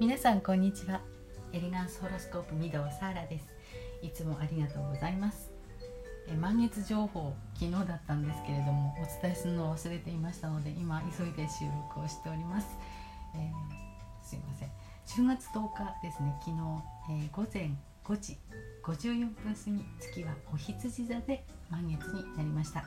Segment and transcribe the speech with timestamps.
[0.00, 1.02] 皆さんこんにちは。
[1.52, 3.46] エレガンスホロスコープ御堂サーラです。
[4.00, 5.50] いつもありがとうございます。
[6.26, 12.66] え満月情報昨日だったんですけれどもお伝えするのを忘れていましたので今急いで収録をしております、
[13.34, 14.70] えー、すいません。
[15.26, 16.56] 10月10日ですね昨日、
[17.10, 17.70] えー、午前
[18.02, 18.38] 5時
[18.82, 22.86] 54分過ぎ月はお羊座で満月になりました、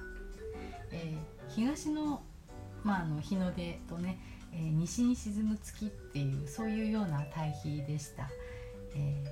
[0.92, 2.24] えー、東の
[2.84, 4.20] まあ、あの日の出とね
[4.54, 8.30] えー、西に沈む月っていうそういうような対比でした、
[8.96, 9.24] え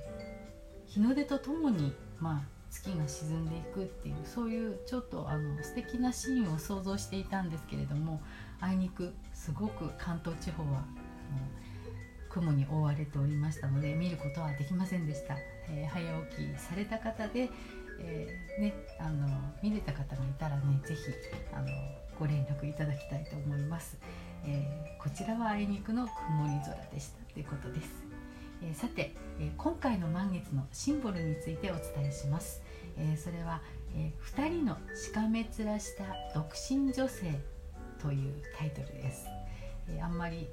[0.88, 8.20] ー、日の出とともに、まあ、月が沈んでいくっていうそういうちょっとあの素敵なシーンを想像していたんですけれども
[8.60, 10.84] あいにくすごく関東地方は
[12.28, 15.36] 雲に覆われておりましたので見ることはできませんでした、
[15.68, 17.50] えー、早起きされた方で、
[18.00, 19.28] えー、ね、あの
[19.62, 21.00] 見れた方がいたらね是非
[22.18, 23.98] ご連絡いただきたいと思います。
[24.44, 27.88] えー、こちらはあいにくの曇り空でしたということです、
[28.62, 32.62] えー、さて、えー、今回の満月のシンボルについてお伝えします、
[32.96, 33.60] えそれは、
[33.94, 37.40] え2人のしかめ面した独身女性
[38.00, 39.26] というタイトルです、
[39.88, 40.48] えあんまり、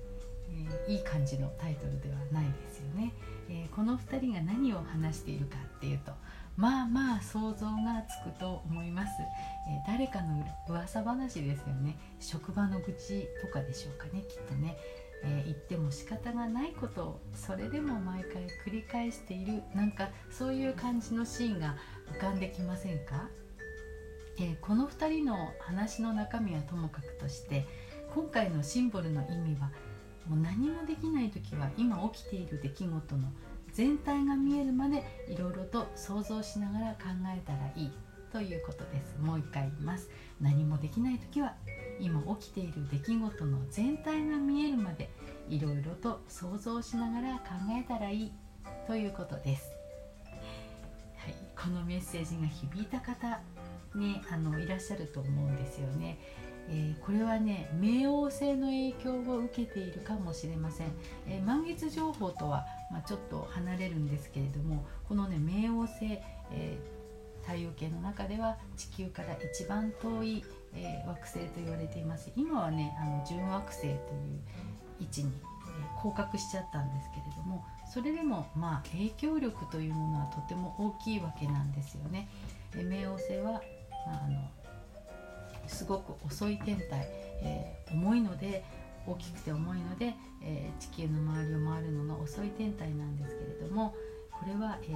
[0.88, 3.14] えいい感じのタイトルではないですよね、
[3.50, 6.12] えこの2人が何を話しているかっていうと
[6.60, 11.98] まあまあ想像がつくと思います、え、誰かの噂話ですよね。
[12.20, 14.78] 職場の愚痴とかでしょうかねきっとね、
[15.24, 19.64] えー、言っても仕方がないことをそれでも毎回繰り返している。
[19.74, 21.78] なんかそういう感じのシーンが
[22.12, 23.30] 浮かんできませんか、
[24.38, 27.66] えー、この2人の話の中身はともかくとして
[28.14, 29.72] 今回のシンボルの意味は
[30.28, 33.32] もう何もできない時は今起きている出来事の
[33.74, 37.92] 全体が見えるまでいろいろと想像しながら考えたらいい
[38.32, 39.18] ということです。
[39.20, 40.10] もう一回言います。
[40.40, 41.56] 何もできない時は
[42.00, 45.10] 今起きている出来事の全体が見えるまで
[45.50, 47.44] いろいろと想像しながら考
[47.78, 48.32] えたらいい
[48.88, 49.72] ということです、
[51.18, 53.40] はい、このメッセージが響いた方
[53.96, 56.18] ねあのいらっしゃると思うんですよね。
[56.68, 60.88] えー、これはね冥王星の影響を受けているかもしれません、
[61.28, 66.20] えー、満月情報とは、まあ、ちょっと離れるんですけれどもこのね冥王星、
[66.52, 70.44] えー、太陽系の中では地球から一番遠い、
[70.76, 73.98] え惑星と言われています今はねあの準惑星という
[75.00, 82.30] 位置に、え降格しちゃったんですけれどもそれでもまあ影響力というものはとても大きいわけなんですよね。
[82.76, 83.54] え冥王星は、
[84.06, 84.48] ま、あの
[85.70, 87.08] すごく遅い天体、
[87.42, 88.64] えー、重いので
[89.08, 93.96] 大きくて重いので、えー、地球の周りを回るのが遅い天体なんですけれども
[94.32, 94.88] これは、え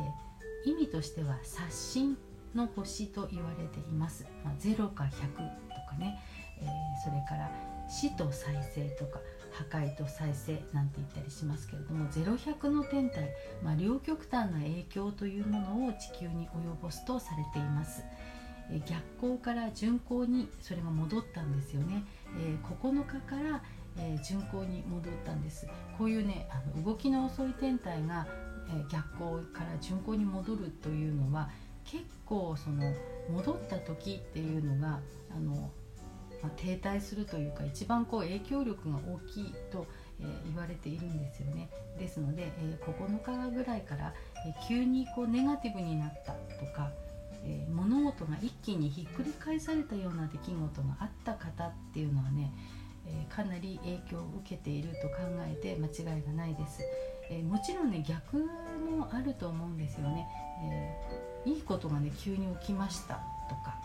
[0.68, 2.18] ー、意味としては刷新
[2.56, 5.42] の星と言われています、まあ、0か100と
[5.90, 6.20] かね、
[6.62, 6.68] え、
[7.04, 7.52] それから
[7.90, 9.20] 死と再生とか
[9.52, 13.30] 破壊と再生なんて言ったりしますけれども0100の天体、
[13.64, 18.04] まあ、両極端な影響というものを地球に及ぼすとされています。
[18.86, 22.04] 逆行から順行にそれが戻ったんですよね、
[22.38, 23.62] え9日から、
[23.98, 25.68] え順行に戻ったんです。
[25.98, 28.26] こういうねあの動きの遅い天体が、
[28.70, 31.50] え逆行から順行に戻るというのは
[31.86, 32.94] 結構その
[33.30, 35.00] 戻った時っていうのが
[35.36, 35.72] あの、
[36.42, 39.86] まあ、停滞するというか一番こう影響力が大きいと、
[40.20, 41.70] えー、言われているんですよね。
[41.98, 44.14] ですので、えー、9日ぐらいから、
[44.46, 46.92] えー、急にこうネガティブになったとか
[47.46, 52.54] えー、物事が一気にひっくり返されたような出来事があった方っていうのはね、
[53.06, 56.82] えー、かなり影響を受けていると考えて間違いがないです、
[57.30, 60.28] えー、もちろんね逆もあると思うんですよね、
[61.46, 63.16] えいいことがね急に起きました
[63.50, 63.78] とか、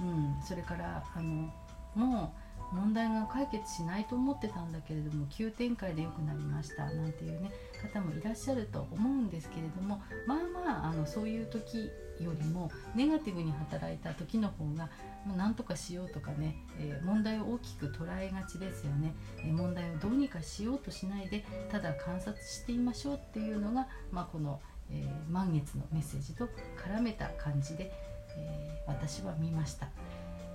[0.00, 1.50] うん、それからあの
[1.94, 7.50] もう問題が解決しないと思ってたんだけれども急展開で良くなりましたなんていうね
[7.92, 11.90] 方もいらっしゃると思うんですけれどもまあまああのそういう時
[12.20, 14.88] よりもネガティブに働いた時の方が
[15.36, 24.60] 何とかしようとかね、えー、問題を大きく捉えがちですよね、えー、問題をどうにかしようとしないでただ観察していましょうっていうのが、まあ、この、
[24.90, 27.92] えー、満月のメッセージと絡めた感じで、
[28.38, 29.88] え私は見ました。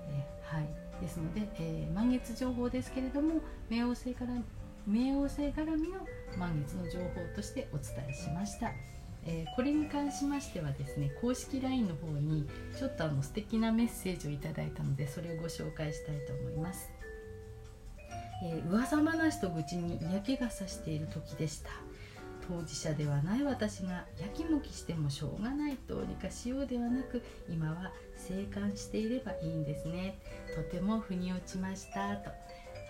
[0.09, 0.40] えはい
[1.01, 4.31] ですので、えー、満月情報ですけれども冥王星から
[4.89, 5.99] 冥王星絡みの
[6.37, 8.71] 満月の情報としてお伝えしました。
[9.23, 16.89] えー、これに関しましてはですね公式 LINE の方にちょっとあの素敵なメッセージをいただいたのでそれをご紹介したいと思います、
[18.43, 21.69] えー、噂話と愚痴に嫌気がさしている時でした
[22.47, 30.19] 当事者ではない私がやきもきしてもしょうがないどうにかしようではなく今は静観していればいいんですね。
[30.55, 32.29] とても腑に落ちましたと。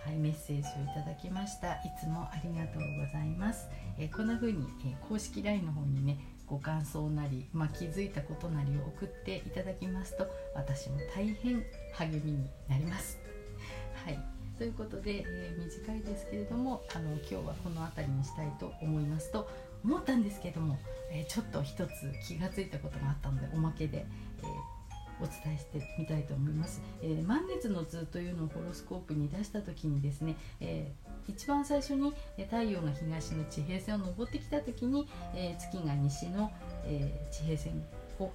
[0.04, 0.64] はい、メッセージをい
[0.94, 1.74] ただきました。
[1.74, 3.68] いつもありがとうございます、
[3.98, 11.64] え、こんな風に、えー、公式 LINE の方にねご感想なり、まあ、気づいたことなりを送っていただきますと私も大変
[11.94, 13.18] 励みになります。
[14.04, 14.31] はい。
[14.62, 19.50] ということで、えー、短いですけれどもあの今日はこの辺りにしたいと思いますと
[19.82, 20.78] 思ったんですけども、
[21.10, 21.90] えちょっと一つ
[22.28, 24.06] 気が付いたことがあったのでおまけで、
[24.38, 24.44] え
[25.20, 36.52] お伝えしてみたいと思います、えー、満月の図というのをホロスコープに出した時にですね、えー、一番最初に太陽が東の地平線を登ってきた時に、えー、月が西の、
[36.84, 37.84] え地平線
[38.18, 38.32] を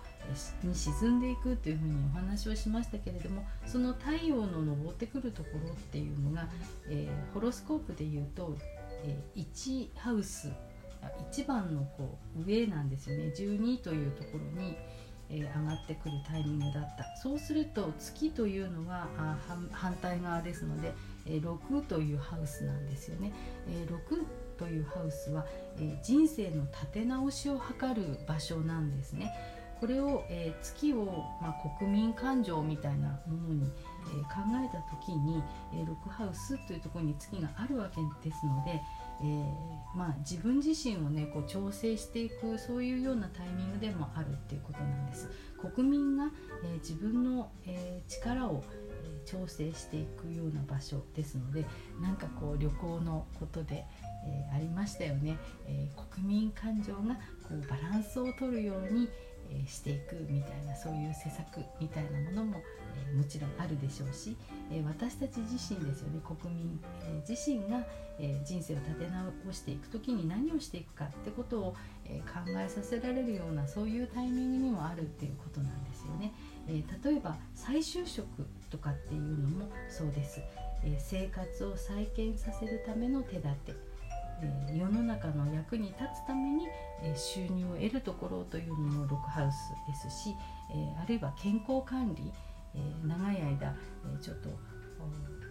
[0.64, 6.48] に沈んでいくというふうにお話をしましたけれどもその太陽の昇ってくるところっていうのが、
[6.90, 8.56] えホロスコープでいうと、
[9.06, 10.52] え1ハウス
[11.32, 13.34] 1番のこう上なんですよね。
[13.38, 14.76] 12というところに、
[15.30, 17.16] えー、上がってくるタイミングだった。
[17.18, 19.38] そうすると月というのはあ
[19.72, 20.94] 反対側ですので、
[21.26, 23.32] えー、6というハウスなんですよね、
[23.70, 24.24] えー、6
[24.58, 25.46] というハウスは、
[25.80, 29.34] え人生の立て直しを図る場所なんですね。
[29.80, 31.06] これを、え月を、
[31.42, 33.72] まあ、国民感情みたいなものに、
[34.08, 35.44] え考えた時に、
[35.74, 38.82] え6ハウスというところに月があるわけですので、
[39.22, 45.30] えー、まあ、自分自身をねこう調整していくそういうようなタイミングでもあるっていうことなんです。
[45.60, 46.30] 国民が、
[46.64, 48.88] えー、自分の、えー、力を、え
[49.26, 51.66] 調整していくような場所ですので
[52.02, 53.86] なんかこう旅行のことで、
[54.26, 55.38] えありましたよね、
[55.68, 59.10] え国民感情がこうバランスをとるように、
[59.52, 62.62] えしていくみたいなそういう施策みたいなものも、
[63.12, 64.36] えもちろんあるでしょうし、
[64.72, 67.86] え私たち自身ですよね国民、え自身が、
[68.20, 76.34] え人生を立て直していく時に何をしていくかってことを、え考えさせられるようなそういうタイミングにもあるっていうことなんですよね。
[76.68, 78.28] え例えば再就職
[78.70, 80.42] とかっていうのもそうです。
[80.84, 83.74] え生活を再建させるための手立て
[84.42, 86.68] え世の中の役に立つために、
[87.01, 89.56] え収入を得るところというのもロックハウス
[89.88, 90.36] ですし、
[90.72, 92.31] えあるいは健康管理、
[92.75, 93.75] え長い間、
[94.06, 94.50] えちょっと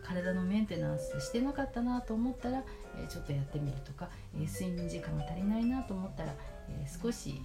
[0.07, 2.63] 体のメンテナンスしてなかったなと思ったら、
[2.97, 6.35] えちょっとやってみるとか、え睡眠時間が足りないなと思ったら、
[6.69, 7.41] え少し、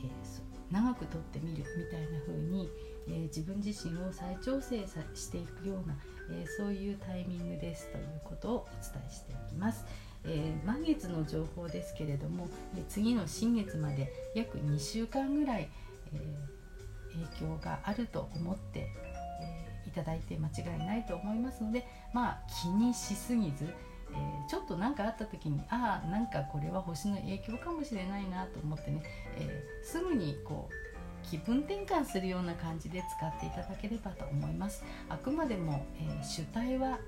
[0.69, 2.69] 長くとってみるみたいな風に、
[3.07, 4.85] え自分自身を再調整
[5.15, 5.97] していくような、
[6.29, 9.85] えそういうタイミングですということをお伝えしていきます。
[10.25, 12.47] えー、満月の情報ですけれども、
[12.77, 15.69] え次の新月まで約2週間ぐらい、
[16.13, 18.87] えー、影響があると思って、
[19.41, 29.01] えー、いただいて間違いないと思いますのでまあ気にしすぎず、えー、ちょっと何かあった時にああなんかこれは星の影響かもしれないなと思ってね、
[29.37, 30.80] えすぐにこう
[31.31, 34.83] 気分転換するような感じで使っていただければと思います。
[35.07, 36.99] あくまでも、えー、主体は、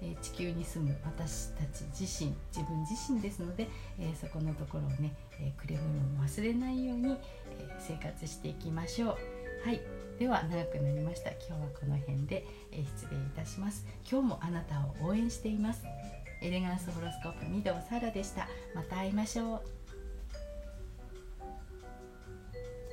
[0.00, 3.68] えー、地球に住む私たち自身自分自身ですので、
[3.98, 7.18] えー、そこのところをね、えくれぐれも忘れないように、
[7.58, 9.08] え生活していきましょ
[9.64, 9.68] う。
[9.68, 9.82] はい。
[10.18, 11.30] では長くなりました。
[11.32, 13.86] 今日はこの辺で、え失礼いたします。
[14.10, 15.84] 今日もあなたを応援しています。
[16.40, 18.48] エレガンスホロスコープ御堂サラでした。
[18.74, 19.77] また会いましょう。